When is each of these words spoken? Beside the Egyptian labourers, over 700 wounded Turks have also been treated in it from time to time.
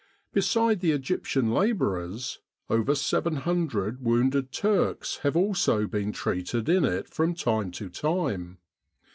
Beside 0.33 0.79
the 0.79 0.93
Egyptian 0.93 1.51
labourers, 1.51 2.39
over 2.71 2.95
700 2.95 4.03
wounded 4.03 4.51
Turks 4.51 5.17
have 5.17 5.35
also 5.37 5.85
been 5.85 6.11
treated 6.11 6.67
in 6.67 6.83
it 6.83 7.07
from 7.07 7.35
time 7.35 7.69
to 7.73 7.87
time. 7.87 8.57